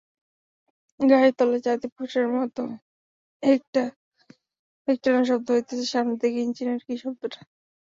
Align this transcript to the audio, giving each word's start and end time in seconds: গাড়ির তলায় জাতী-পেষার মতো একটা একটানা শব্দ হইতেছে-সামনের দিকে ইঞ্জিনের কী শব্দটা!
গাড়ির 0.99 1.33
তলায় 1.37 1.63
জাতী-পেষার 1.65 2.27
মতো 2.35 2.63
একটা 3.43 3.83
একটানা 4.87 5.21
শব্দ 5.29 5.47
হইতেছে-সামনের 5.55 6.19
দিকে 6.21 6.39
ইঞ্জিনের 6.41 6.81
কী 6.85 6.95
শব্দটা! 7.03 7.39